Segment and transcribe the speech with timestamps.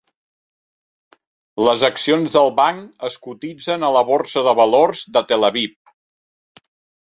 [1.67, 5.97] Les accions del banc es cotitzen a la Borsa de Valors de Tel Aviv.